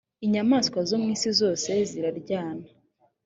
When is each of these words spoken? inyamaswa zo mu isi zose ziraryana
inyamaswa 0.25 0.79
zo 0.89 0.97
mu 1.01 1.07
isi 1.15 1.29
zose 1.39 1.69
ziraryana 1.89 2.67